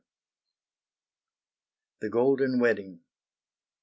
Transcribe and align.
THE 1.99 2.09
GOLDEN 2.09 2.57
WEDDING. 2.59 3.01